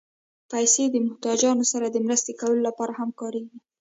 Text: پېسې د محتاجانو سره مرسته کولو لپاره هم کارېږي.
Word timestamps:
پېسې 0.51 0.83
د 0.89 0.95
محتاجانو 1.07 1.63
سره 1.71 2.01
مرسته 2.07 2.31
کولو 2.39 2.61
لپاره 2.67 2.91
هم 2.99 3.09
کارېږي. 3.19 3.57